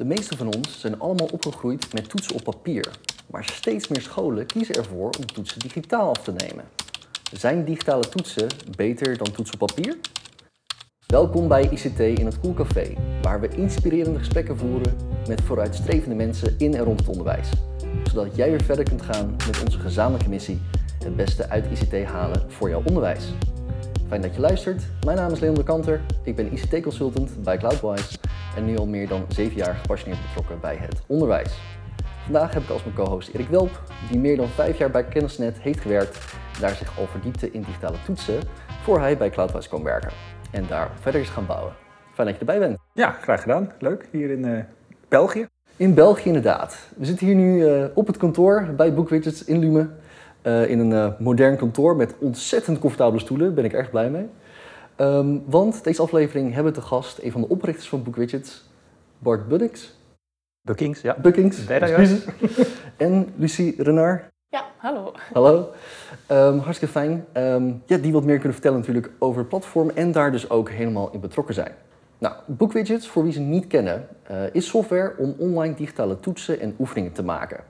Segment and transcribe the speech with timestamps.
[0.00, 2.90] De meeste van ons zijn allemaal opgegroeid met toetsen op papier.
[3.26, 6.64] Maar steeds meer scholen kiezen ervoor om toetsen digitaal af te nemen.
[7.32, 9.96] Zijn digitale toetsen beter dan toetsen op papier?
[11.06, 14.96] Welkom bij ICT in het Koelcafé, waar we inspirerende gesprekken voeren
[15.28, 17.48] met vooruitstrevende mensen in en rond het onderwijs.
[18.04, 20.60] Zodat jij weer verder kunt gaan met onze gezamenlijke missie:
[21.04, 23.24] het beste uit ICT halen voor jouw onderwijs.
[24.10, 24.82] Fijn dat je luistert.
[25.04, 26.00] Mijn naam is Leon de Kanter.
[26.24, 28.18] Ik ben ICT-consultant bij Cloudwise
[28.56, 31.58] en nu al meer dan zeven jaar gepassioneerd betrokken bij het onderwijs.
[32.24, 35.58] Vandaag heb ik als mijn co-host Erik Welp, die meer dan vijf jaar bij Kennisnet
[35.58, 38.40] heeft gewerkt en daar zich al verdiepte in digitale toetsen,
[38.82, 40.12] voor hij bij Cloudwise kon werken
[40.50, 41.72] en daar verder is gaan bouwen.
[42.12, 42.78] Fijn dat je erbij bent.
[42.92, 43.72] Ja, graag gedaan.
[43.78, 44.60] Leuk, hier in uh,
[45.08, 45.46] België.
[45.76, 46.78] In België inderdaad.
[46.96, 49.98] We zitten hier nu uh, op het kantoor bij BookWidgets in Lumen.
[50.42, 53.46] Uh, in een modern kantoor met ontzettend comfortabele stoelen.
[53.46, 54.28] Daar ben ik erg blij mee.
[55.00, 58.70] Um, want deze aflevering hebben we te gast een van de oprichters van BookWidgets,
[59.18, 59.98] Bart Buddings.
[60.62, 61.16] Buckings, ja.
[61.22, 62.24] Buckings, excuses.
[62.96, 64.22] en Lucie Renard.
[64.48, 65.12] Ja, hallo.
[65.32, 65.72] Hallo.
[66.30, 67.26] Um, hartstikke fijn.
[67.32, 70.70] Um, ja, die wat meer kunnen vertellen natuurlijk over het platform en daar dus ook
[70.70, 71.72] helemaal in betrokken zijn.
[72.18, 76.74] Nou, BookWidgets, voor wie ze niet kennen, uh, is software om online digitale toetsen en
[76.78, 77.60] oefeningen te maken.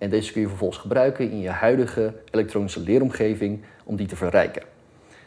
[0.00, 4.62] En deze kun je vervolgens gebruiken in je huidige elektronische leeromgeving om die te verrijken.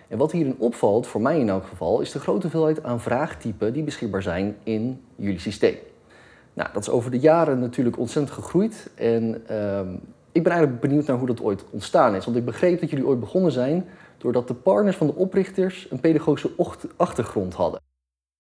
[0.07, 3.73] En wat hierin opvalt, voor mij in elk geval, is de grote hoeveelheid aan vraagtypen
[3.73, 5.75] die beschikbaar zijn in jullie systeem.
[6.53, 9.23] Nou, dat is over de jaren natuurlijk ontzettend gegroeid en
[9.57, 9.99] um,
[10.31, 12.25] ik ben eigenlijk benieuwd naar hoe dat ooit ontstaan is.
[12.25, 13.85] Want ik begreep dat jullie ooit begonnen zijn
[14.17, 16.51] doordat de partners van de oprichters een pedagogische
[16.95, 17.81] achtergrond hadden.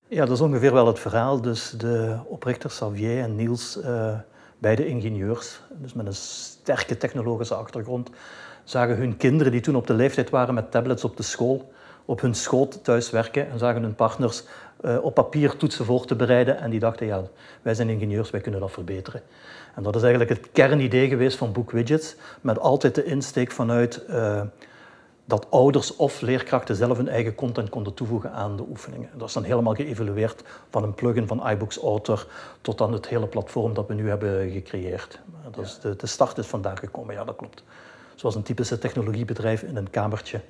[0.07, 1.41] Ja, dat is ongeveer wel het verhaal.
[1.41, 4.19] Dus de oprichters Xavier en Niels, uh,
[4.63, 8.09] beide ingenieurs, dus met een sterke technologische achtergrond,
[8.63, 11.71] zagen hun kinderen die toen op de leeftijd waren met tablets op de school,
[12.05, 14.43] op hun schoot thuis werken en zagen hun partners
[14.85, 16.57] uh, op papier toetsen voor te bereiden.
[16.57, 17.23] En die dachten, ja,
[17.61, 19.21] wij zijn ingenieurs, wij kunnen dat verbeteren.
[19.75, 24.03] En dat is eigenlijk het kernidee geweest van Book Widgets, met altijd de insteek vanuit
[24.09, 24.41] uh,
[25.25, 29.09] dat ouders of leerkrachten zelf hun eigen content konden toevoegen aan de oefeningen.
[29.13, 32.27] Dat is dan helemaal geëvalueerd van een plugin van iBooks Author
[32.61, 35.19] tot dan het hele platform dat we nu hebben gecreëerd.
[35.51, 37.63] Dat is de, de start is vandaag gekomen, ja dat klopt.
[38.15, 40.41] Zoals een typische technologiebedrijf in een kamertje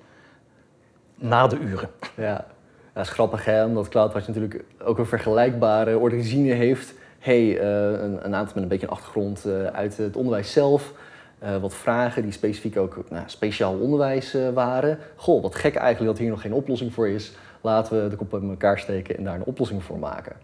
[1.16, 1.90] na de uren.
[2.16, 2.46] Ja,
[2.94, 6.94] dat is grappig hè, omdat CloudWatch natuurlijk ook een vergelijkbare origine heeft.
[7.20, 10.94] hey, uh, een, een, aantal met een beetje een achtergrond uh, uit het onderwijs zelf.
[11.44, 15.00] Uh, wat vragen die specifiek ook nou, speciaal onderwijs waren.
[15.16, 17.32] Goh, wat gek eigenlijk dat hier nog geen oplossing voor is.
[17.62, 20.36] Laten we de kop in elkaar steken en daar een oplossing voor maken.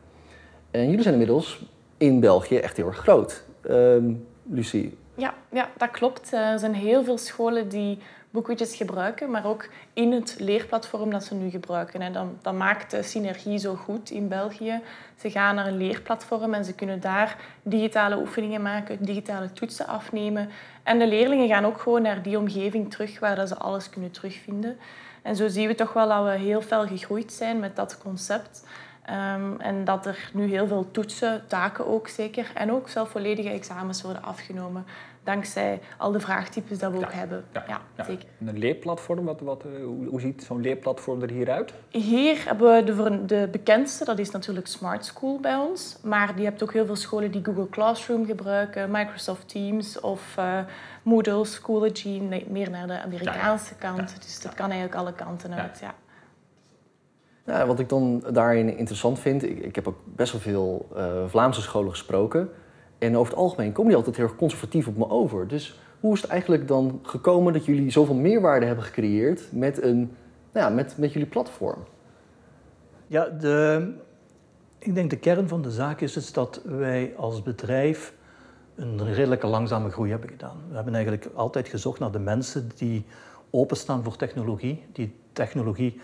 [0.72, 1.66] En jullie zijn inmiddels
[1.98, 3.44] in België echt heel erg groot.
[3.62, 6.34] Ehm, Lucie, ja, ja, dat klopt.
[6.34, 7.98] Er zijn heel veel scholen die
[8.32, 12.02] BookWidgets gebruiken, maar ook in het leerplatform dat ze nu gebruiken.
[12.02, 14.82] En dan, dat maakt de synergie zo goed in België.
[15.16, 20.50] Ze gaan naar een leerplatform en ze kunnen daar digitale oefeningen maken, digitale toetsen afnemen.
[20.84, 24.12] En de leerlingen gaan ook gewoon naar die omgeving terug waar dat ze alles kunnen
[24.12, 24.78] terugvinden.
[25.22, 28.64] En zo zien we toch wel dat we heel fel gegroeid zijn met dat concept.
[29.10, 33.50] Um, en dat er nu heel veel toetsen, taken ook zeker, en ook zelf volledige
[33.50, 34.86] examens worden afgenomen.
[35.30, 37.44] Dankzij al de vraagtypes dat we ook hebben.
[37.54, 38.26] Ja, ja, ja, zeker.
[38.46, 41.74] Een leerplatform, wat, wat, hoe, hoe ziet zo'n leerplatform er hier uit?
[41.90, 45.98] Hier hebben we de, de bekendste, dat is natuurlijk Smart School bij ons.
[46.04, 50.60] Maar je hebt ook heel veel scholen die Google Classroom gebruiken, Microsoft Teams of uh,
[51.04, 54.22] Moodle, Schoology, meer naar de Amerikaanse kant.
[54.22, 55.80] Dus dat kan eigenlijk alle kanten uit.
[55.80, 55.94] Ja.
[57.46, 61.28] Ja, wat ik dan daarin interessant vind, ik, ik heb ook best wel veel uh,
[61.28, 62.50] Vlaamse scholen gesproken.
[63.00, 65.48] En over het algemeen komen die altijd heel conservatief op me over.
[65.48, 69.98] Dus hoe is het eigenlijk dan gekomen dat jullie zoveel meerwaarde hebben gecreëerd met, een,
[70.52, 71.84] nou ja, met, met jullie platform?
[73.08, 73.92] Ja, de,
[74.80, 78.14] ik denk de kern van de zaak is, is dat wij als bedrijf
[78.76, 80.58] een redelijke langzame groei hebben gedaan.
[80.70, 83.06] We hebben eigenlijk altijd gezocht naar de mensen die
[83.50, 86.00] openstaan voor technologie, die technologie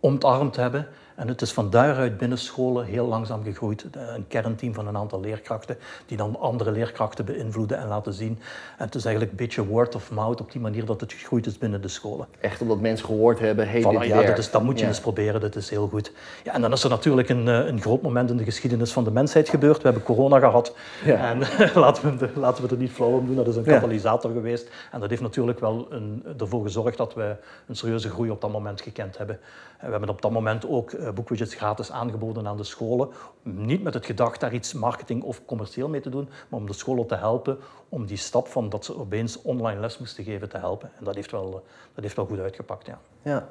[0.00, 0.88] omarmd hebben.
[1.18, 3.86] En het is van daaruit binnen scholen heel langzaam gegroeid.
[3.92, 8.38] Een kernteam van een aantal leerkrachten die dan andere leerkrachten beïnvloeden en laten zien.
[8.78, 11.46] En het is eigenlijk een beetje word of mouth op die manier dat het gegroeid
[11.46, 12.26] is binnen de scholen.
[12.40, 14.88] Echt omdat mensen gehoord hebben, hey, voilà, dit ja, dat, is, dat moet je ja.
[14.88, 16.12] eens proberen, dat is heel goed.
[16.44, 19.10] Ja, en dan is er natuurlijk een, een groot moment in de geschiedenis van de
[19.10, 19.76] mensheid gebeurd.
[19.76, 20.76] We hebben corona gehad.
[21.04, 21.30] Ja.
[21.30, 21.38] En
[21.80, 24.70] laten, we, laten we er niet flauw om doen, dat is een katalysator geweest.
[24.92, 28.52] En dat heeft natuurlijk wel een, ervoor gezorgd dat we een serieuze groei op dat
[28.52, 29.38] moment gekend hebben.
[29.80, 33.08] We hebben op dat moment ook uh, BookWidgets gratis aangeboden aan de scholen.
[33.42, 36.72] Niet met het gedacht daar iets marketing of commercieel mee te doen, maar om de
[36.72, 37.58] scholen te helpen
[37.88, 40.90] om die stap van dat ze opeens online les moesten geven te helpen.
[40.98, 41.64] En dat heeft wel,
[41.94, 42.98] dat heeft wel goed uitgepakt, ja.
[43.22, 43.48] Ja,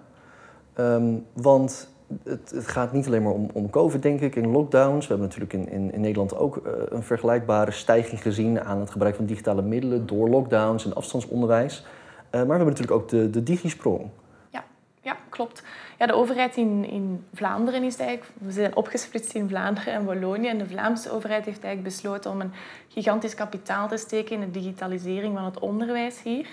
[0.79, 1.89] um, want
[2.23, 5.07] het, het, gaat niet alleen maar om, om COVID, denk ik, in lockdowns.
[5.07, 8.89] We hebben natuurlijk in, in, in Nederland ook uh, een vergelijkbare stijging gezien aan het
[8.89, 11.79] gebruik van digitale middelen door lockdowns en afstandsonderwijs.
[11.79, 14.09] Uh, maar we hebben natuurlijk ook de, de digisprong.
[14.49, 14.63] Ja,
[15.01, 15.63] ja klopt.
[15.97, 18.31] Ja, de overheid in, in Vlaanderen is eigenlijk...
[18.39, 20.47] We zijn opgesplitst in Vlaanderen en Wallonië.
[20.47, 22.53] En de Vlaamse overheid heeft eigenlijk besloten om een
[22.87, 26.47] gigantisch kapitaal te steken in de digitalisering van het onderwijs hier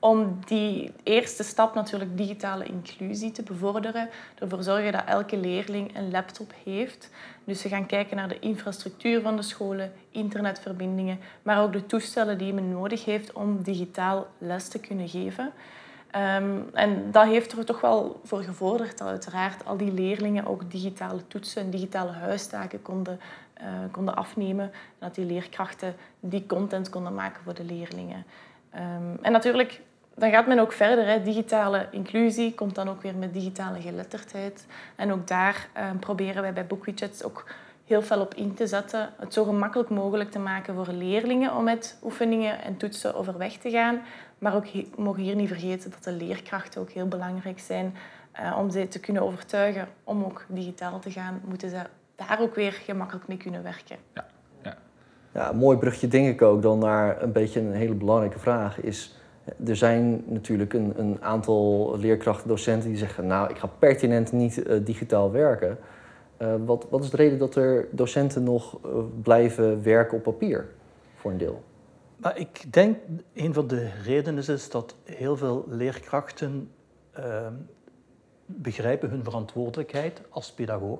[0.00, 4.08] om die eerste stap natuurlijk digitale inclusie te bevorderen.
[4.38, 7.10] Ervoor zorgen dat elke leerling een laptop heeft.
[7.44, 12.38] Dus ze gaan kijken naar de infrastructuur van de scholen, internetverbindingen, maar ook de toestellen
[12.38, 15.52] die men nodig heeft om digitaal les te kunnen geven.
[16.16, 20.70] Um, en dat heeft er toch wel voor gevorderd dat uiteraard al die leerlingen ook
[20.70, 23.20] digitale toetsen en digitale huistaken konden,
[23.60, 24.64] uh, konden afnemen.
[24.64, 28.24] En dat die leerkrachten die content konden maken voor de leerlingen.
[28.74, 29.80] Um, en natuurlijk,
[30.14, 31.06] dan gaat men ook verder.
[31.06, 31.22] Hè.
[31.22, 34.66] Digitale inclusie komt dan ook weer met digitale geletterdheid.
[34.96, 37.44] En ook daar um, proberen wij bij Bookwidgets ook
[37.86, 39.12] heel veel op in te zetten.
[39.16, 43.70] Het zo gemakkelijk mogelijk te maken voor leerlingen om met oefeningen en toetsen overweg te
[43.70, 44.00] gaan.
[44.38, 47.94] Maar ook we mogen hier niet vergeten dat de leerkrachten ook heel belangrijk zijn.
[48.40, 51.80] Uh, om ze te kunnen overtuigen om ook digitaal te gaan, moeten ze
[52.16, 53.96] daar ook weer gemakkelijk mee kunnen werken.
[54.14, 54.26] Ja.
[54.62, 54.76] Ja.
[55.34, 58.80] Ja, een mooi brugje denk ik ook dan naar een beetje een hele belangrijke vraag
[58.80, 59.14] is...
[59.66, 63.26] Er zijn natuurlijk een, een aantal leerkrachten, docenten die zeggen...
[63.26, 65.78] nou, ik ga pertinent niet uh, digitaal werken.
[66.38, 68.90] Uh, wat, wat is de reden dat er docenten nog uh,
[69.22, 70.68] blijven werken op papier,
[71.14, 71.62] voor een deel?
[72.16, 72.98] Maar ik denk,
[73.34, 76.70] een van de redenen is, dat heel veel leerkrachten
[77.18, 77.46] uh,
[78.46, 80.98] begrijpen hun verantwoordelijkheid als pedagoog.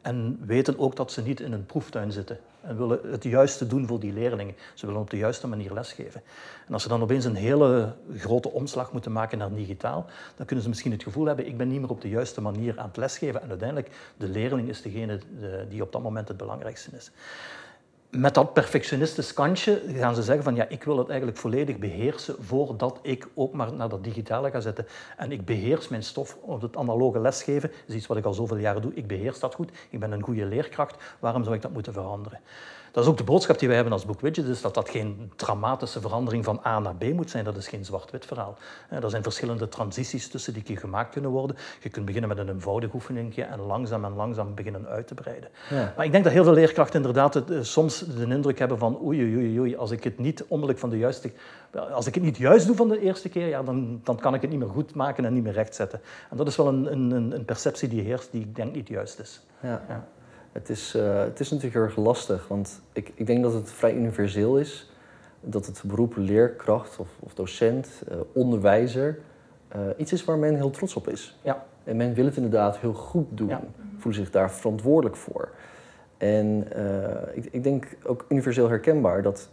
[0.00, 3.86] En weten ook dat ze niet in een proeftuin zitten en willen het juiste doen
[3.86, 4.54] voor die leerlingen.
[4.74, 6.22] Ze willen op de juiste manier lesgeven.
[6.66, 10.06] En als ze dan opeens een hele grote omslag moeten maken naar digitaal,
[10.36, 12.78] dan kunnen ze misschien het gevoel hebben, ik ben niet meer op de juiste manier
[12.78, 13.42] aan het lesgeven.
[13.42, 15.18] En uiteindelijk, de leerling is degene
[15.68, 17.10] die op dat moment het belangrijkste is
[18.16, 22.36] met dat perfectionistisch kantje gaan ze zeggen van ja, ik wil het eigenlijk volledig beheersen
[22.40, 24.86] voordat ik ook maar naar dat digitale ga zetten.
[25.16, 27.68] En ik beheers mijn stof op het analoge lesgeven.
[27.68, 28.94] Dat is iets wat ik al zoveel jaren doe.
[28.94, 29.70] Ik beheers dat goed.
[29.90, 30.96] Ik ben een goede leerkracht.
[31.18, 32.40] Waarom zou ik dat moeten veranderen?
[32.96, 36.00] Dat is ook de boodschap die wij hebben als BookWidget, is dat dat geen dramatische
[36.00, 37.44] verandering van A naar B moet zijn.
[37.44, 38.56] Dat is geen zwart-wit verhaal.
[38.88, 41.56] Er zijn verschillende transities tussen die gemaakt kunnen worden.
[41.80, 45.48] Je kunt beginnen met een eenvoudig oefeningje en langzaam en langzaam beginnen uit te breiden.
[45.70, 45.92] Ja.
[45.96, 49.02] Maar ik denk dat heel veel leerkrachten inderdaad het, eh, soms de indruk hebben van
[49.02, 51.32] oei, oei, oei, als ik het niet onmiddellijk van de juiste...
[51.92, 54.40] Als ik het niet juist doe van de eerste keer, ja, dan, dan kan ik
[54.40, 56.00] het niet meer goed maken en niet meer rechtzetten.
[56.30, 59.18] En dat is wel een, een, een perceptie die heerst die ik denk niet juist
[59.18, 59.40] is.
[59.60, 59.82] Ja.
[59.88, 60.06] ja.
[60.56, 63.70] Het is, uh, het is natuurlijk heel erg lastig, want ik, ik denk dat het
[63.70, 64.90] vrij universeel is.
[65.40, 69.18] Dat het beroep leerkracht of, of docent, uh, onderwijzer,
[69.76, 71.38] uh, iets is waar men heel trots op is.
[71.42, 71.64] Ja.
[71.84, 73.60] En men wil het inderdaad heel goed doen, ja.
[73.98, 75.50] voelt zich daar verantwoordelijk voor.
[76.16, 76.66] En
[77.34, 79.48] ik, ik denk ook universeel herkenbaar dat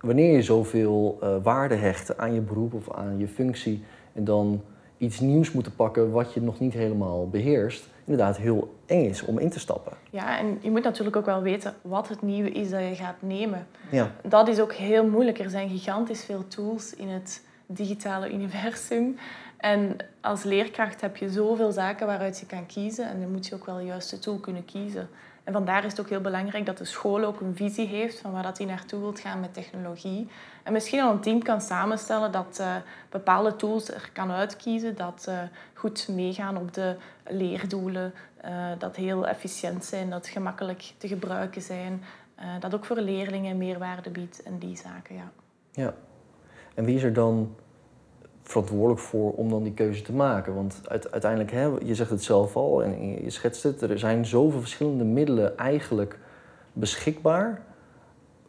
[0.00, 4.62] wanneer je zoveel waarde hecht aan je beroep of aan je functie en dan
[5.04, 9.38] iets nieuws moet pakken wat je nog niet helemaal beheerst, inderdaad heel eng is om
[9.38, 9.92] in te stappen.
[10.10, 13.22] Ja, en je moet natuurlijk ook wel weten wat het nieuwe is dat je gaat
[13.22, 13.66] nemen.
[13.90, 14.10] Ja.
[14.22, 15.38] Dat is ook heel moeilijk.
[15.38, 19.16] Er zijn gigantisch veel tools in het digitale universum.
[19.56, 23.08] En als leerkracht heb je zoveel zaken waaruit je kan kiezen.
[23.08, 25.08] En dan moet je ook wel de juiste tool kunnen kiezen.
[25.44, 28.32] En vandaar is het ook heel belangrijk dat de school ook een visie heeft van
[28.32, 30.28] waar dat hij naartoe wilt gaan met technologie.
[30.62, 32.76] En misschien al een team kan samenstellen dat uh,
[33.10, 35.38] bepaalde tools er kan uitkiezen, dat uh,
[35.74, 38.14] goed meegaan op de leerdoelen,
[38.44, 42.02] uh, dat heel efficiënt zijn, dat gemakkelijk te gebruiken zijn,
[42.60, 45.14] dat ook voor leerlingen meerwaarde biedt en die zaken.
[45.14, 45.30] Ja.
[45.72, 45.94] ja.
[46.74, 47.56] En wie is er dan
[48.44, 50.54] verantwoordelijk voor om dan die keuze te maken.
[50.54, 54.60] Want uiteindelijk, hè, je zegt het zelf al en je schetst het, er zijn zoveel
[54.60, 56.18] verschillende middelen eigenlijk
[56.72, 57.62] beschikbaar.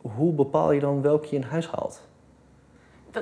[0.01, 2.01] Hoe bepaal je dan welke je in huis haalt?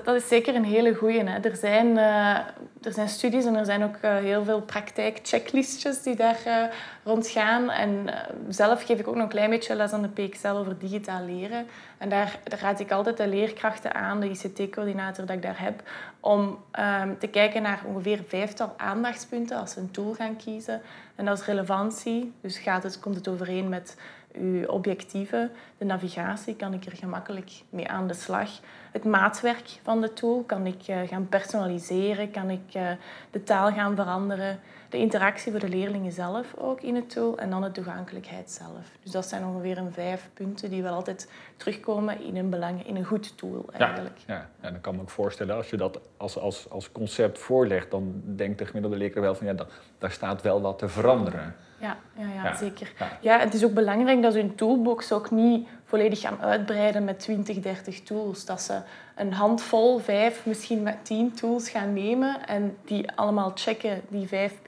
[0.04, 1.24] Dat, is zeker een hele goeie.
[1.24, 1.40] Hè.
[1.40, 2.38] Er, zijn, uh,
[2.82, 6.64] er zijn studies en er zijn ook uh, heel veel praktijkchecklistjes die daar uh,
[7.04, 7.70] rond gaan.
[7.70, 8.10] En
[8.50, 11.66] zelf geef ik ook nog een klein beetje les aan de PXL over digitaal leren.
[11.98, 15.82] En daar, daar raad ik altijd de leerkrachten aan, de ICT-coördinator dat ik daar heb,
[16.20, 16.58] om
[17.02, 20.82] um, te kijken naar ongeveer vijftal aandachtspunten als ze een tool gaan kiezen.
[21.16, 22.34] En dat is relevantie.
[22.42, 23.98] Dus gaat het, komt het overeen met
[24.34, 28.50] uw objectieven, de navigatie, kan ik er gemakkelijk mee aan de slag.
[28.94, 32.90] Het maatwerk van de tool, kan ik uh, gaan personaliseren, kan ik uh,
[33.32, 34.60] de taal gaan veranderen.
[34.90, 38.98] de interactie voor de leerlingen zelf ook in het tool en dan de toegankelijkheid zelf.
[39.04, 42.96] Dus dat zijn ongeveer een vijf punten die wel altijd terugkomen in een, belang, in
[42.96, 44.18] een goed tool eigenlijk.
[44.28, 44.50] Ja, ja.
[44.60, 48.22] en dan kan me ook voorstellen, als je dat als, als, als concept voorlegt, dan
[48.26, 51.56] denkt de gemiddelde leerkracht wel van ja, dat, daar staat wel wat te veranderen.
[51.80, 52.94] Ja, ja, ja, zeker.
[53.22, 53.40] Ja.
[53.40, 58.02] het is ook belangrijk dat hun toolbox ook niet volledig gaan uitbreiden met 20, 30
[58.02, 58.46] tools.
[58.46, 58.80] Dat ze
[59.16, 64.60] een handvol, vijf, misschien met tien tools gaan nemen en die allemaal checken, die vijf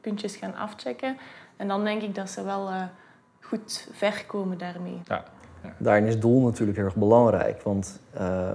[0.00, 1.16] puntjes gaan afchecken.
[1.56, 2.82] En dan denk ik dat ze wel uh,
[3.40, 5.00] goed ver komen daarmee.
[5.04, 5.24] Ja.
[5.62, 5.72] Ja.
[5.78, 7.62] Daarin is doel natuurlijk heel erg belangrijk.
[7.62, 8.48] Want uh,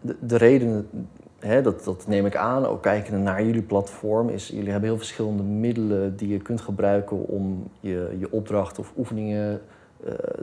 [0.00, 0.88] de, de reden,
[1.38, 4.98] hè, dat, dat neem ik aan, ook kijken naar jullie platform, is jullie hebben heel
[4.98, 9.73] verschillende middelen die je kunt gebruiken om je, je opdrachten of oefeningen uh,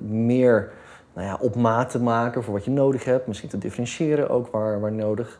[0.02, 0.72] meer
[1.14, 3.28] nou ja, op maat te maken voor wat je nodig hebt.
[3.28, 5.40] Misschien te differentiëren ook waar, waar nodig.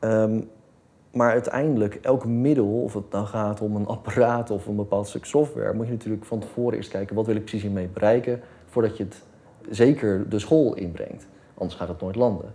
[0.00, 0.50] Um,
[1.12, 5.24] maar uiteindelijk, elk middel, of het nou gaat om een apparaat of een bepaald stuk
[5.24, 8.96] software, moet je natuurlijk van tevoren eerst kijken wat wil ik precies hiermee bereiken, voordat
[8.96, 9.22] je het
[9.70, 11.26] zeker de school inbrengt.
[11.54, 12.52] Anders gaat het nooit landen.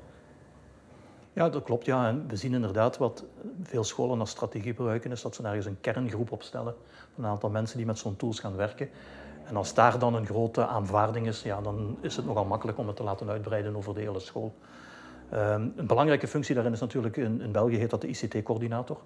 [1.33, 1.85] Ja, dat klopt.
[1.85, 2.07] Ja.
[2.07, 3.23] En we zien inderdaad wat
[3.63, 6.73] veel scholen als strategie gebruiken, is dat ze ergens een kerngroep opstellen
[7.13, 8.89] van een aantal mensen die met zo'n tools gaan werken.
[9.49, 12.87] En als daar dan een grote aanvaarding is, ja, dan is het nogal makkelijk om
[12.87, 14.53] het te laten uitbreiden over de hele school.
[15.33, 18.97] Um, een belangrijke functie daarin is natuurlijk, in België heet dat de ICT-coördinator.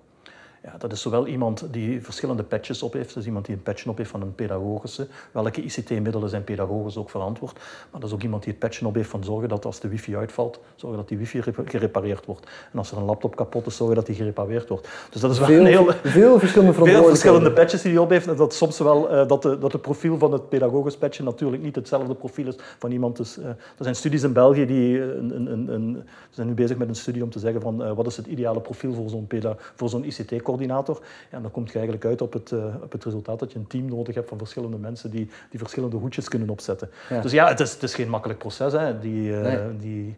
[0.65, 3.86] Ja, dat is zowel iemand die verschillende patches op heeft, dus iemand die een patch
[3.86, 7.53] op heeft van een pedagogische, welke ICT-middelen zijn pedagogisch ook verantwoord,
[7.91, 9.88] maar dat is ook iemand die het patchen op heeft van zorgen dat als de
[9.88, 12.48] wifi uitvalt, zorgen dat die wifi gerepareerd wordt.
[12.72, 14.88] En als er een laptop kapot is, zorgen dat die gerepareerd wordt.
[15.10, 18.10] Dus dat is wel veel, een heel, veel verschillende Veel verschillende patches die hij op
[18.10, 21.25] heeft en dat soms wel uh, dat, de, dat het profiel van het pedagogisch patchen
[21.25, 23.17] natuurlijk niet hetzelfde profiel is van iemand.
[23.17, 26.77] Dus, uh, er zijn studies in België die uh, een, een, een, zijn nu bezig
[26.77, 29.27] met een studie om te zeggen van wat is het ideale profiel voor zo'n
[29.75, 31.01] voor zo'n ICT-coördinator coördinator.
[31.31, 33.67] Ja, dan komt je eigenlijk uit op het, uh, op het resultaat dat je een
[33.67, 36.89] team nodig hebt van verschillende mensen die, die verschillende hoedjes kunnen opzetten.
[37.22, 38.74] Dus ja, het is, het is geen makkelijk proces.
[38.74, 39.00] Hè.
[39.00, 40.17] Die, uh, die,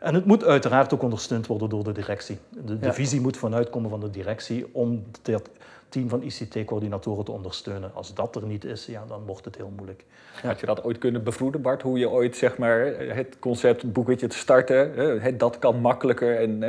[0.00, 2.38] en het moet uiteraard ook ondersteund worden door de directie.
[2.64, 5.50] De, de visie moet vanuitkomen van de directie om dat
[5.88, 7.90] team van ICT-coördinatoren te ondersteunen.
[7.94, 10.04] Als dat er niet is, ja, dan wordt het heel moeilijk.
[10.42, 10.48] Ja.
[10.48, 11.82] Had je dat ooit kunnen bevroeden, Bart?
[11.82, 16.60] Hoe je ooit zeg maar, het concept boeketje te starten, dat kan makkelijker en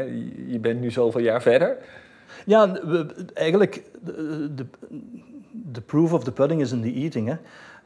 [0.47, 1.77] je bent nu zoveel jaar verder?
[2.45, 4.65] Ja, we, eigenlijk, de,
[5.51, 7.27] de, proof of the pudding is in the eating.
[7.27, 7.35] Hè.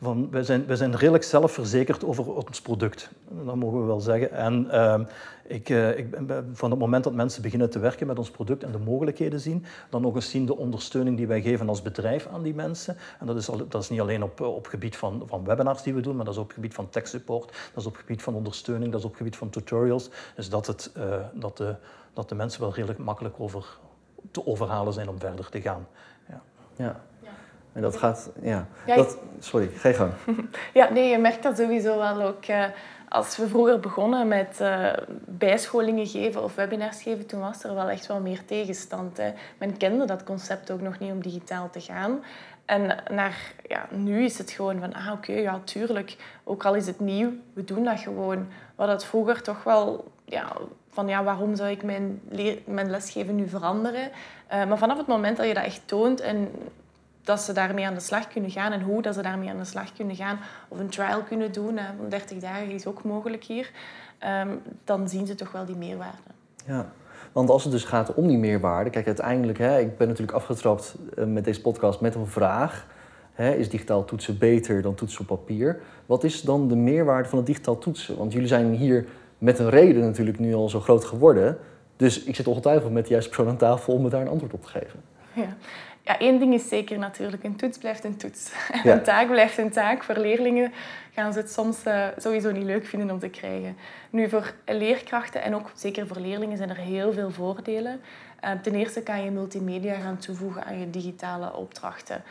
[0.01, 3.09] Van, wij, zijn, wij zijn redelijk zelfverzekerd over ons product,
[3.45, 4.31] dat mogen we wel zeggen.
[4.31, 4.99] En uh,
[5.43, 6.07] ik, uh, ik,
[6.53, 9.65] van het moment dat mensen beginnen te werken met ons product en de mogelijkheden zien,
[9.89, 12.97] dan nog eens zien de ondersteuning die wij geven als bedrijf aan die mensen.
[13.19, 15.93] En dat is, al, dat is niet alleen op, op gebied van, van webinars die
[15.93, 18.35] we doen, maar dat is op gebied van tech support, dat is op gebied van
[18.35, 20.09] ondersteuning, dat is op gebied van tutorials.
[20.35, 21.75] Dus dat, het, uh, dat, de,
[22.13, 23.77] dat de mensen wel redelijk makkelijk over,
[24.31, 25.87] te overhalen zijn om verder te gaan.
[26.29, 26.41] Ja.
[26.75, 27.01] ja.
[27.73, 28.67] En dat gaat, ja.
[28.85, 30.11] dat, sorry, ga gang.
[30.73, 32.47] ja, nee, je merkt dat sowieso wel ook.
[32.47, 32.65] Uh,
[33.09, 34.93] als we vroeger begonnen met uh,
[35.25, 39.17] bijscholingen geven of webinars geven, toen was er wel echt wel meer tegenstand.
[39.17, 39.33] Hè.
[39.57, 42.23] Men kende dat concept ook nog niet om digitaal te gaan.
[42.65, 46.87] En naar, ja, nu is het gewoon van, ah oké, ja tuurlijk, ook al is
[46.87, 48.47] het nieuw, we doen dat gewoon.
[48.75, 50.55] Wat dat vroeger toch wel ja,
[50.91, 52.21] van ja, waarom zou ik mijn,
[52.65, 54.09] mijn lesgeven nu veranderen?
[54.53, 56.49] Uh, maar vanaf het moment dat je dat echt toont en
[57.23, 59.65] dat ze daarmee aan de slag kunnen gaan en hoe dat ze daarmee aan de
[59.65, 63.71] slag kunnen gaan of een trial kunnen doen, hè, 30 dagen is ook mogelijk hier,
[64.43, 66.17] um, dan zien ze toch wel die meerwaarde.
[66.65, 66.91] Ja,
[67.31, 70.95] want als het dus gaat om die meerwaarde, kijk uiteindelijk, hè, ik ben natuurlijk afgetrapt
[71.17, 72.87] uh, met deze podcast met een vraag.
[73.31, 75.81] Hè, is digitaal toetsen beter dan toetsen op papier?
[76.05, 78.17] Wat is dan de meerwaarde van het digitaal toetsen?
[78.17, 79.05] Want jullie zijn hier
[79.41, 81.57] met een reden natuurlijk nu al zo groot geworden.
[81.95, 84.53] Dus ik zit ongetwijfeld met de juiste persoon aan tafel om me daar een antwoord
[84.53, 85.01] op te geven.
[85.33, 85.55] Ja.
[86.01, 87.43] ja, één ding is zeker natuurlijk.
[87.43, 88.51] Een toets blijft een toets.
[88.83, 88.93] Ja.
[88.93, 90.03] Een taak blijft een taak.
[90.03, 90.71] Voor leerlingen
[91.13, 93.77] gaan ze het soms uh, sowieso niet leuk vinden om te krijgen.
[94.09, 98.01] Nu, voor leerkrachten en ook zeker voor leerlingen zijn er heel veel voordelen.
[98.43, 102.23] Uh, ten eerste kan je multimedia gaan toevoegen aan je digitale opdrachten.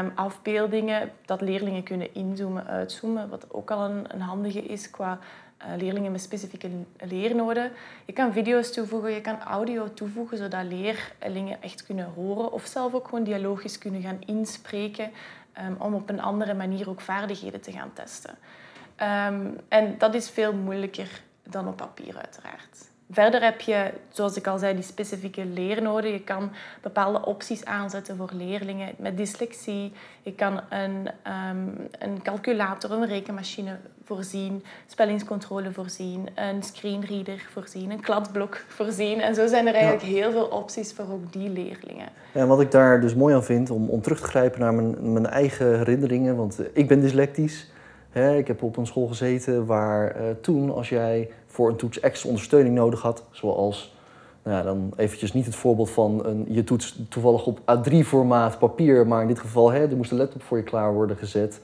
[0.00, 5.18] Um, afbeeldingen, dat leerlingen kunnen inzoomen, uitzoomen, wat ook al een, een handige is qua
[5.76, 7.72] leerlingen met specifieke leernoden.
[8.04, 12.94] Je kan video's toevoegen, je kan audio toevoegen, zodat leerlingen echt kunnen horen of zelf
[12.94, 15.10] ook gewoon dialogisch kunnen gaan inspreken
[15.60, 18.34] um, om op een andere manier ook vaardigheden te gaan testen.
[19.02, 22.92] Um, en dat is veel moeilijker dan op papier uiteraard.
[23.10, 26.12] Verder heb je, zoals ik al zei, die specifieke leernoden.
[26.12, 26.50] Je kan
[26.82, 29.92] bepaalde opties aanzetten voor leerlingen met dyslexie.
[30.22, 31.08] Je kan een,
[31.50, 39.20] um, een calculator, een rekenmachine voorzien, spellingscontrole voorzien, een screenreader voorzien, een kladblok voorzien.
[39.20, 42.08] En zo zijn er eigenlijk heel veel opties voor ook die leerlingen.
[42.32, 45.12] En wat ik daar dus mooi aan vind, om, om terug te grijpen naar mijn,
[45.12, 47.72] mijn eigen herinneringen, want eh, ik ben dyslectisch.
[48.10, 52.00] Hè, ik heb op een school gezeten waar uh, toen, als jij voor een toets
[52.00, 53.94] extra ondersteuning nodig had, zoals,
[54.42, 59.06] nou ja, dan eventjes niet het voorbeeld van een, je toets toevallig op A3-formaat papier,
[59.06, 61.60] maar in dit geval, hè, er moest een laptop voor je klaar worden gezet.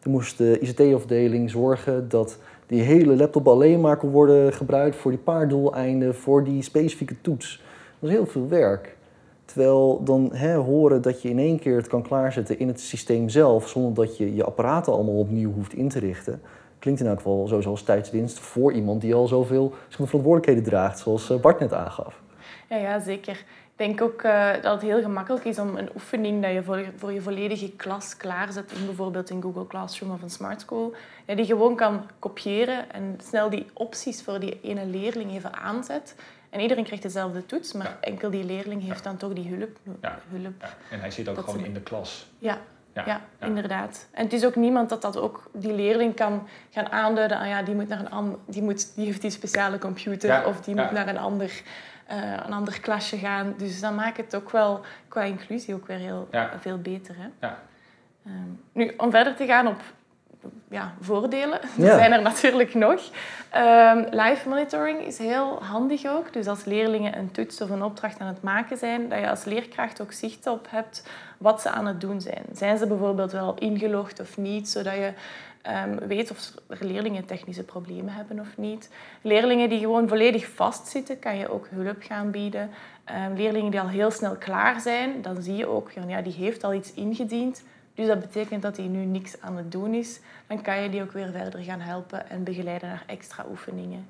[0.00, 5.10] Dan moest de ICT-afdeling zorgen dat die hele laptop alleen maar kon worden gebruikt voor
[5.10, 7.62] die paar doeleinden, voor die specifieke toets.
[7.98, 8.96] Dat is heel veel werk.
[9.44, 13.28] Terwijl dan hè, horen dat je in één keer het kan klaarzetten in het systeem
[13.28, 16.40] zelf, zonder dat je je apparaten allemaal opnieuw hoeft in te richten,
[16.84, 21.30] klinkt in elk geval sowieso als tijdswinst voor iemand die al zoveel verantwoordelijkheden draagt, zoals
[21.30, 22.20] eh, Bart net aangaf.
[22.68, 23.32] Ja, ja zeker.
[23.32, 26.84] Ik denk ook uh, dat het heel gemakkelijk is om een oefening dat je voor,
[26.96, 30.94] voor je volledige klas klaarzet, in bijvoorbeeld in Google Classroom of een Smart School,
[31.26, 36.14] ja, die gewoon kan kopiëren en snel die opties voor die ene leerling even aanzet.
[36.50, 39.78] En iedereen krijgt dezelfde toets, maar enkel die leerling heeft dan toch die hulp.
[40.00, 40.18] Ja.
[40.30, 42.26] hulp En hij zit ook gewoon in de klas.
[42.38, 42.58] Ja,
[42.94, 44.08] ja, inderdaad.
[44.10, 47.38] En het is ook niemand dat dat ook die leerling kan gaan aanduiden.
[47.38, 50.60] Ah ja, die moet naar een ander, die, moet, die heeft die speciale computer of
[50.60, 51.62] die moet naar een ander,
[52.10, 53.54] uh, een ander klasje gaan.
[53.56, 56.28] Dus dat maakt het ook wel qua inclusie ook weer heel
[56.60, 57.14] veel beter.
[57.18, 57.48] Hè?
[58.26, 59.80] Um, nu, om verder te gaan op
[60.74, 61.60] ja, voordelen.
[61.62, 63.00] Er zijn er natuurlijk nog.
[63.56, 66.32] Um, live monitoring is heel handig ook.
[66.32, 69.44] Dus als leerlingen een toets of een opdracht aan het maken zijn, dat je als
[69.44, 72.44] leerkracht ook zicht op hebt wat ze aan het doen zijn.
[72.52, 75.12] Zijn ze bijvoorbeeld wel ingelogd of niet, zodat je
[75.86, 78.88] um, weet of er leerlingen technische problemen hebben of niet.
[79.22, 82.70] Leerlingen die gewoon volledig vastzitten, kan je ook hulp gaan bieden.
[83.28, 86.64] Um, leerlingen die al heel snel klaar zijn, dan zie je ook, ja, die heeft
[86.64, 87.62] al iets ingediend
[87.94, 90.20] dus dat betekent dat hij nu niks aan het doen is.
[90.46, 94.06] Dan kan je die ook weer verder gaan helpen en begeleiden naar extra oefeningen.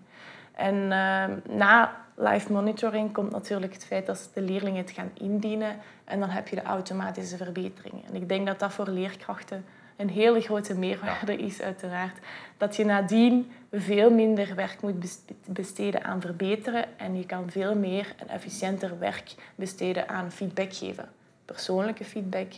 [0.55, 1.25] En uh,
[1.57, 6.29] na live monitoring komt natuurlijk het feit dat de leerlingen het gaan indienen en dan
[6.29, 8.05] heb je de automatische verbeteringen.
[8.09, 9.65] En ik denk dat dat voor leerkrachten
[9.97, 12.19] een hele grote meerwaarde is, uiteraard.
[12.57, 18.15] Dat je nadien veel minder werk moet besteden aan verbeteren en je kan veel meer
[18.17, 21.09] en efficiënter werk besteden aan feedback geven.
[21.45, 22.53] Persoonlijke feedback,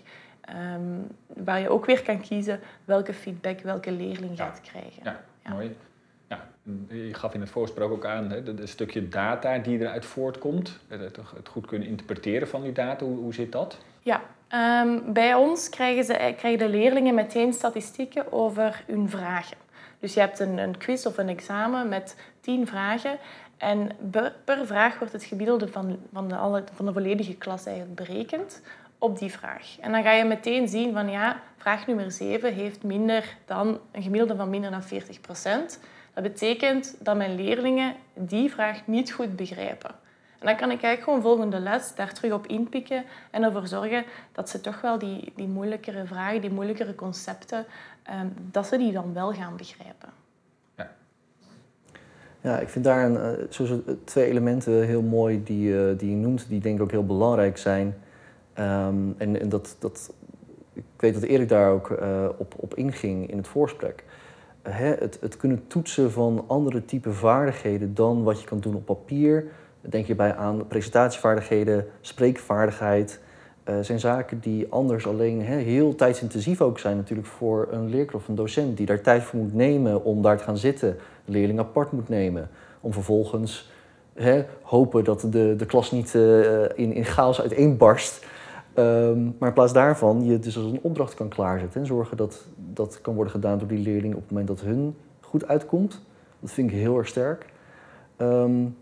[0.46, 5.02] Ehm, waar je ook weer kan kiezen welke feedback welke leerling gaat krijgen.
[5.02, 5.76] Ja, mooi.
[6.28, 6.48] Ja,
[6.88, 10.78] je gaf in het voorspraak ook aan het stukje data die eruit voortkomt.
[10.88, 13.04] Het, het, goed kunnen interpreteren van die data.
[13.04, 13.78] Hoe, hoe zit dat?
[14.00, 14.22] Ja,
[14.84, 19.56] um, bij ons krijgen, ze, krijgen de leerlingen meteen statistieken over hun vragen.
[19.98, 23.18] Dus je hebt een, een quiz of een examen met tien vragen.
[23.56, 23.90] En
[24.44, 28.62] per, vraag wordt het gemiddelde van, van, de, alle, van de volledige klas eigenlijk berekend
[28.98, 29.76] op die vraag.
[29.80, 34.02] En dan ga je meteen zien van ja, vraag nummer 7 heeft minder dan een
[34.02, 35.80] gemiddelde van minder dan 40 procent.
[36.14, 39.90] Dat betekent dat mijn leerlingen die vraag niet goed begrijpen.
[40.38, 44.04] En dan kan ik eigenlijk gewoon volgende les daar terug op inpikken en ervoor zorgen
[44.32, 47.64] dat ze toch wel die, die moeilijkere vragen, die moeilijkere concepten,
[48.20, 50.08] um, dat ze die dan wel gaan begrijpen.
[50.76, 50.90] Ja,
[52.40, 56.48] ja ik vind daar een, uh, twee elementen heel mooi die, uh, die je noemt,
[56.48, 57.94] die denk ik ook heel belangrijk zijn.
[58.58, 60.12] Um, en, en dat, dat,
[60.72, 64.04] ik weet dat Erik daar ook uh, op, op inging in het voorsprek.
[64.66, 68.84] Uh, het, het kunnen toetsen van andere type vaardigheden dan wat je kan doen op
[68.84, 69.44] papier.
[69.80, 73.20] Denk je bij aan presentatievaardigheden, spreekvaardigheid.
[73.68, 78.22] Uh, zijn zaken die anders alleen he, heel tijdsintensief ook zijn natuurlijk voor een leerkracht
[78.22, 81.58] of een docent die daar tijd voor moet nemen om daar te gaan zitten, leerling
[81.58, 83.70] apart moet nemen, om vervolgens
[84.14, 86.14] he, hopen dat de, de klas niet
[86.74, 88.26] in, in chaos uiteenbarst
[88.78, 92.44] Um, maar in plaats daarvan je dus als een opdracht kan klaarzetten en zorgen dat
[92.56, 96.00] dat kan worden gedaan door die leerling op het moment dat hun goed uitkomt.
[96.40, 97.46] Dat vind ik heel erg sterk.
[98.18, 98.76] Um,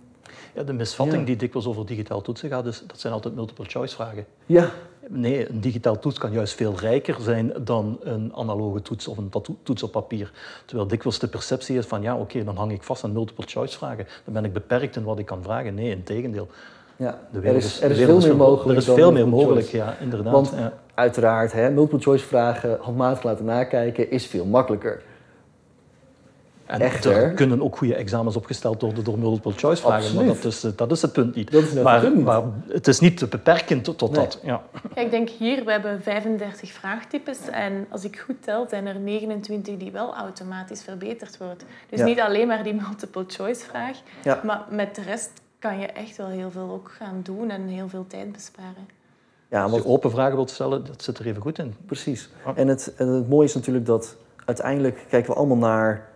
[0.54, 3.94] ja, de misvatting die dikwijls over digitaal toetsen gaat, dus dat zijn altijd multiple choice
[3.94, 4.26] vragen.
[4.46, 4.70] Ja.
[5.08, 9.30] Nee, een digitaal toets kan juist veel rijker zijn dan een analoge toets of een
[9.62, 10.32] toets op papier.
[10.66, 13.76] Terwijl dikwijls de perceptie is van ja, oké, dan hang ik vast aan multiple choice
[13.76, 14.06] vragen.
[14.24, 15.74] Dan ben ik beperkt in wat ik kan vragen.
[15.74, 16.48] Nee, in tegendeel.
[16.96, 18.70] Ja, er is, er is veel meer mogelijk.
[18.70, 20.32] Er is veel meer mogelijk, ja, inderdaad.
[20.32, 20.72] Want ja.
[20.94, 25.02] uiteraard, hè, multiple choice vragen handmatig laten nakijken is veel makkelijker.
[26.66, 30.42] En Echt, er kunnen ook goede examens opgesteld worden door multiple choice vragen, maar Absoluut.
[30.42, 31.50] dat is, eh, dat is het punt niet.
[31.50, 34.20] Dat is net het maar, punt maar het is niet te beperken tot, tot Nee.
[34.24, 34.40] dat.
[34.42, 34.62] Ja.
[34.94, 38.98] Ja, ik denk hier, we hebben 35 vraagtypes en als ik goed tel, zijn er
[39.00, 41.66] 29 die wel automatisch verbeterd worden.
[41.90, 42.04] Dus Ja.
[42.04, 44.40] niet alleen maar die multiple choice vraag, Ja.
[44.44, 45.30] maar met de rest
[45.64, 48.88] kan je echt wel heel veel ook gaan doen en heel veel tijd besparen.
[49.48, 51.74] Ja, je open vragen wilt stellen, dat zit er even goed in.
[51.86, 52.30] Precies.
[52.54, 56.08] En het, en het mooie is natuurlijk dat uiteindelijk kijken we allemaal naar,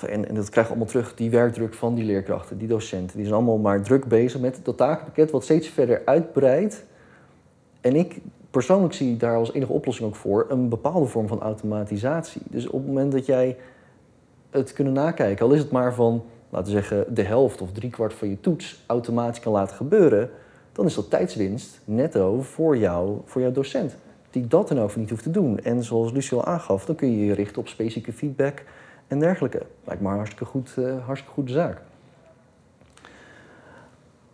[0.00, 3.16] en, en dat krijgen we allemaal terug, die werkdruk van die leerkrachten, die docenten.
[3.16, 6.84] Die zijn allemaal maar druk bezig met dat takenpakket wat steeds verder uitbreidt.
[7.80, 12.42] En ik persoonlijk zie daar als enige oplossing ook voor een bepaalde vorm van automatisatie.
[12.50, 13.56] Dus op het moment dat jij
[14.50, 16.24] het kunnen nakijken, al is het maar van,
[16.56, 20.30] laten zeggen, de helft of driekwart van je toets automatisch kan laten gebeuren,
[20.72, 23.96] dan is dat tijdswinst netto voor jou, voor jouw docent.
[24.30, 25.58] Die dat dan ook niet hoeft te doen.
[25.58, 28.64] En zoals Lucie al aangaf, dan kun je je richten op specifieke feedback
[29.06, 29.62] en dergelijke.
[29.84, 31.82] Lijkt me een hartstikke, goed, eh, hartstikke goede zaak.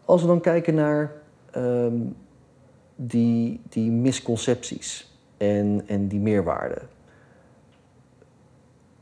[0.04, 1.12] Als we dan kijken naar
[1.50, 1.96] ehm,
[2.96, 6.78] die, die misconcepties en, en die meerwaarde.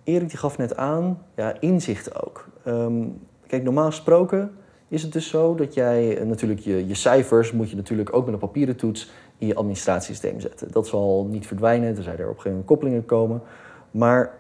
[0.05, 2.49] Erik die gaf net aan, ja, inzicht ook.
[2.65, 3.07] Ehm,
[3.47, 4.51] kijk, normaal gesproken
[4.89, 8.25] is het dus zo dat jij eh, natuurlijk je, je cijfers moet je natuurlijk ook
[8.25, 10.71] met een papieren toets in je administratiesysteem zetten.
[10.71, 13.43] Dat zal niet verdwijnen, tenzij er op een gegeven moment koppelingen komen.
[13.91, 14.35] Maar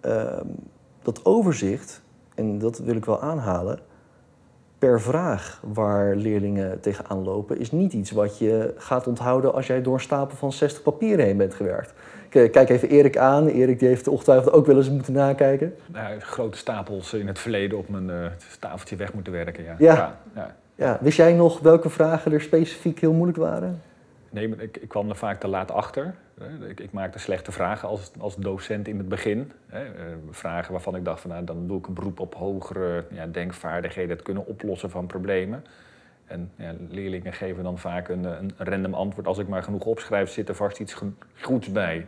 [0.00, 0.46] ehm,
[1.02, 2.02] dat overzicht,
[2.34, 3.78] en dat wil ik wel aanhalen,
[4.78, 9.82] per vraag waar leerlingen tegenaan lopen, is niet iets wat je gaat onthouden als jij
[9.82, 11.92] door een stapel van 60 papieren heen bent gewerkt.
[12.28, 13.46] Kijk even Erik aan.
[13.46, 15.74] Erik die heeft ongetwijfeld ook wel eens moeten nakijken.
[15.86, 19.64] Nou, grote stapels in het verleden op mijn eh, tafeltje weg moeten werken.
[19.64, 19.74] Ja.
[19.78, 20.18] Ja.
[20.34, 20.56] ja.
[20.74, 23.82] Ja, wist jij nog welke vragen er specifiek heel moeilijk waren?
[24.30, 26.14] Nee, ik, ik kwam er vaak te laat achter.
[26.68, 29.52] Ik, ik maakte slechte vragen als, als docent in het begin.
[29.66, 29.80] Eh,
[30.30, 34.10] Vragen waarvan ik dacht van nou, dan doe ik een beroep op hogere ja, denkvaardigheden,
[34.10, 35.64] het kunnen oplossen van problemen.
[36.26, 39.26] En ja, leerlingen geven dan vaak een, een random antwoord.
[39.26, 42.06] Als ik maar genoeg opschrijf, zit er vast iets go- goeds bij.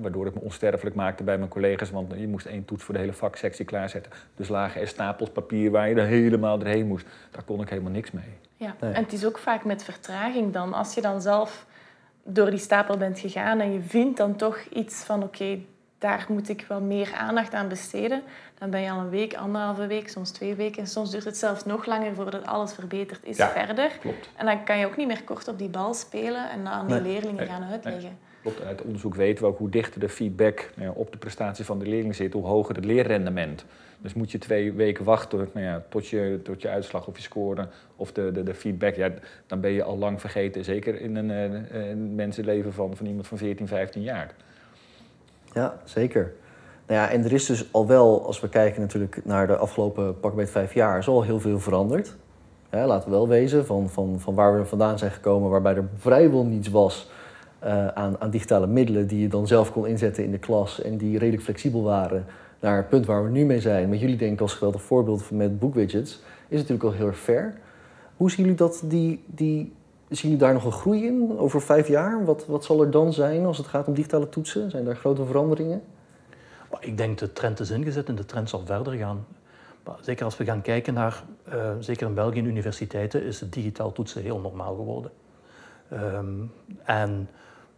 [0.00, 3.00] Waardoor ik me onsterfelijk maakte bij mijn collega's, want je moest één toets voor de
[3.00, 4.12] hele vaksectie klaarzetten.
[4.34, 7.06] Dus lagen er stapels papier waar je er helemaal doorheen moest.
[7.30, 8.24] Daar kon ik helemaal niks mee.
[8.56, 8.92] Ja, Nee.
[8.92, 10.74] en het is ook vaak met vertraging dan.
[10.74, 11.66] Als je dan zelf
[12.24, 15.58] door die stapel bent gegaan en je vindt dan toch iets van oké,
[15.98, 18.22] daar moet ik wel meer aandacht aan besteden,
[18.58, 21.36] dan ben je al een week, anderhalve week, soms twee weken en soms duurt het
[21.36, 23.48] zelfs nog langer voordat alles verbeterd is Ja.
[23.48, 23.90] verder.
[24.00, 24.28] Klopt.
[24.36, 26.86] En dan kan je ook niet meer kort op die bal spelen en dan aan
[26.86, 27.12] die Nee.
[27.12, 27.46] leerlingen Nee.
[27.48, 28.18] gaan uitleggen.
[28.66, 31.78] Uit onderzoek weten we ook hoe dichter de feedback nou ja, op de prestatie van
[31.78, 33.64] de leerling zit, hoe hoger het leerrendement.
[33.98, 37.22] Dus moet je twee weken wachten nou ja, tot, je, tot je uitslag of je
[37.22, 39.10] score of de, de, de feedback, ja,
[39.46, 40.64] dan ben je al lang vergeten.
[40.64, 44.34] Zeker in een, eh, mensenleven van, van iemand van 14, 15 jaar.
[45.52, 46.32] Ja, zeker.
[46.86, 50.20] Nou ja, en er is dus al wel, als we kijken natuurlijk naar de afgelopen
[50.20, 52.16] pak bij vijf jaar, is al heel veel veranderd.
[52.70, 56.44] Laten we wel wezen, van, van, van waar we vandaan zijn gekomen, waarbij er vrijwel
[56.44, 57.10] niets was
[57.66, 60.96] eh, aan, aan digitale middelen die je dan zelf kon inzetten in de klas en
[60.96, 62.26] die redelijk flexibel waren,
[62.60, 63.88] naar het punt waar we nu mee zijn.
[63.88, 67.54] Met jullie denk ik als geweldig voorbeeld met boekwidgets, is natuurlijk al heel erg ver.
[68.16, 69.72] Hoe zien jullie dat, die, die,
[70.08, 72.24] zien jullie daar nog een groei in over vijf jaar?
[72.24, 74.70] Wat, wat zal er dan zijn als het gaat om digitale toetsen?
[74.70, 75.82] Zijn daar grote veranderingen?
[76.80, 79.26] Ik denk de trend is ingezet en de trend zal verder gaan.
[79.84, 83.52] Maar zeker als we gaan kijken naar, eh, zeker in België in universiteiten, is het
[83.52, 85.10] digitaal toetsen heel normaal geworden.
[85.88, 86.44] Ehm,
[86.84, 87.28] en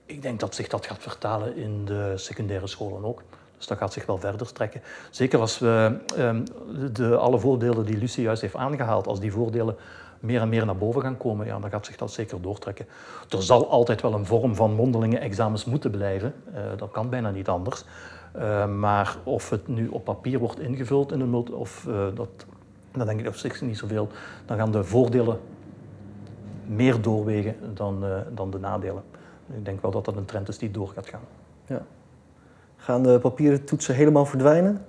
[0.08, 3.22] ik denk dat zich dat gaat vertalen in de secundaire scholen ook.
[3.56, 4.82] Dus dat gaat zich wel verder strekken.
[5.10, 6.44] Zeker als we ehm,
[6.92, 9.76] de, alle voordelen die Lucie juist heeft aangehaald, als die voordelen
[10.20, 12.86] meer en meer naar boven gaan komen, ja, dan gaat zich dat zeker doortrekken.
[13.28, 16.34] Er zal altijd wel een vorm van mondelinge examens moeten blijven.
[16.52, 17.84] Eh, dat kan bijna niet anders.
[18.32, 22.28] Eh, maar of het nu op papier wordt ingevuld in een of eh, dat,
[22.92, 24.08] dat denk ik op zich niet zoveel.
[24.46, 25.40] Dan gaan de voordelen
[26.66, 29.02] meer doorwegen dan, dan de nadelen.
[29.56, 31.24] Ik denk wel dat dat een trend is die door gaat gaan.
[31.66, 31.82] Ja.
[32.76, 34.84] Gaan de papieren toetsen helemaal verdwijnen?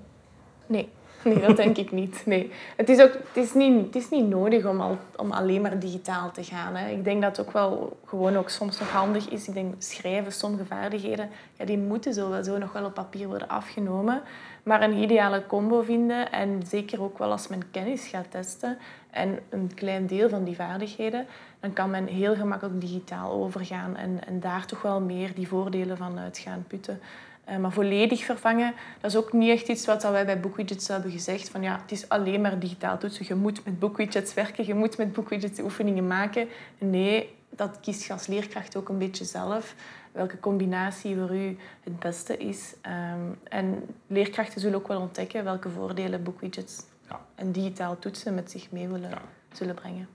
[0.65, 0.89] Nee.
[1.23, 2.21] Nee, dat denk ik niet.
[2.25, 2.51] Nee.
[2.75, 5.79] Het, is ook, het, is niet, het is niet nodig om, al, om alleen maar
[5.79, 6.75] digitaal te gaan.
[6.75, 6.89] Hè.
[6.89, 9.47] Ik denk dat het ook wel gewoon ook soms nog handig is.
[9.47, 14.21] Ik denk schrijven, sommige vaardigheden, ja, die moeten sowieso nog wel op papier worden afgenomen.
[14.63, 18.77] Maar een ideale combo vinden en zeker ook wel als men kennis gaat testen
[19.11, 21.25] en een klein deel van die vaardigheden,
[21.59, 25.97] dan kan men heel gemakkelijk digitaal overgaan en, en daar toch wel meer die voordelen
[25.97, 26.99] van uit gaan putten.
[27.43, 31.11] Eh, maar volledig vervangen, dat is ook niet echt iets wat wij bij Bookwidgets hebben
[31.11, 31.49] gezegd.
[31.49, 33.25] Van ja, het is alleen maar digitaal toetsen.
[33.27, 36.47] Je moet met Bookwidgets werken, je moet met Bookwidgets oefeningen maken.
[36.77, 39.75] Nee, dat kiest je als leerkracht ook een beetje zelf.
[40.11, 42.75] welke combinatie voor u het beste is.
[42.81, 47.19] Ehm, en leerkrachten zullen ook wel ontdekken welke voordelen boekwidgets Ja.
[47.35, 49.21] en digitaal toetsen met zich mee willen, Ja.
[49.51, 50.07] zullen brengen.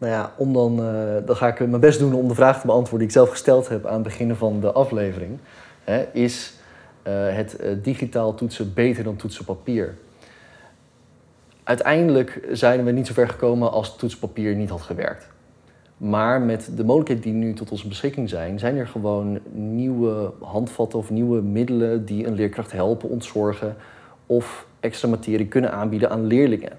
[0.00, 2.66] Nou ja, om dan, eh, dan ga ik mijn best doen om de vraag te
[2.66, 5.38] beantwoorden die ik zelf gesteld heb aan het begin van de aflevering.
[5.84, 6.54] Hè, is
[7.02, 9.94] eh, het eh, digitaal toetsen beter dan toetsen papier?
[11.64, 15.28] Uiteindelijk zijn we niet zo ver gekomen als toetsenpapier niet had gewerkt.
[15.96, 20.98] Maar met de mogelijkheden die nu tot onze beschikking zijn, zijn er gewoon nieuwe handvatten
[20.98, 23.76] of nieuwe middelen die een leerkracht helpen ontzorgen
[24.26, 26.72] of extra materie kunnen aanbieden aan leerlingen.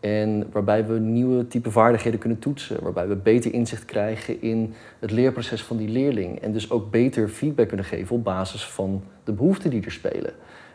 [0.00, 2.82] En waarbij we nieuwe type vaardigheden kunnen toetsen.
[2.82, 6.40] Waarbij we beter inzicht krijgen in het leerproces van die leerling.
[6.40, 10.32] En dus ook beter feedback kunnen geven op basis van de behoeften die er spelen.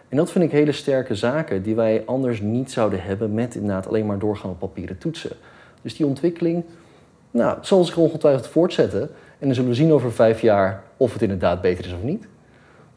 [0.10, 3.88] En dat vind ik hele sterke zaken die wij anders niet zouden hebben met inderdaad
[3.88, 5.36] alleen maar doorgaan op papieren toetsen.
[5.82, 6.64] Dus die ontwikkeling
[7.32, 9.02] nou, zal zich ongetwijfeld voortzetten.
[9.40, 12.28] En dan zullen we zien over vijf jaar of het inderdaad beter is of niet.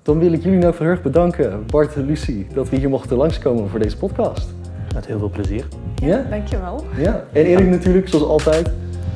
[0.03, 3.17] Dan wil ik jullie nou heel erg bedanken, Bart en Lucie, dat we hier mochten
[3.17, 4.66] langskomen voor deze podcast.
[4.97, 5.65] Met heel veel plezier.
[5.95, 6.27] Ja?
[6.31, 6.85] Dankjewel.
[6.97, 8.71] Ja, en Erik natuurlijk, zoals altijd.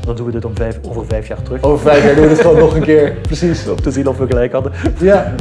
[0.05, 1.63] Dan doen we dit om vijf, over vijf jaar terug.
[1.63, 3.13] Over vijf jaar doen we het gewoon nog een keer.
[3.23, 3.69] Precies.
[3.69, 4.73] Om te zien of we gelijk hadden.
[4.99, 5.35] Ja.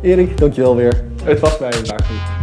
[0.00, 1.02] Erik, dankjewel weer.
[1.24, 2.41] Het was mij vandaag goed.